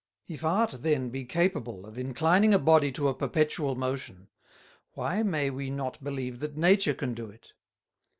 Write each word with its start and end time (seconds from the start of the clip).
If 0.27 0.43
Art 0.43 0.71
then 0.81 1.09
be 1.11 1.25
capable 1.25 1.85
of 1.85 1.95
inclining 1.95 2.55
a 2.55 2.57
Body 2.57 2.91
to 2.93 3.07
a 3.07 3.13
perpetual 3.13 3.75
Motion, 3.75 4.29
why 4.93 5.21
may 5.21 5.51
we 5.51 5.69
not 5.69 6.03
believe 6.03 6.39
that 6.39 6.57
Nature 6.57 6.95
can 6.95 7.13
do 7.13 7.29
it? 7.29 7.53